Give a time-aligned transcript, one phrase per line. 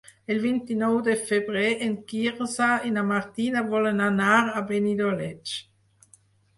[0.35, 5.59] El vint-i-nou de febrer en Quirze i na Martina volen anar a Benidoleig.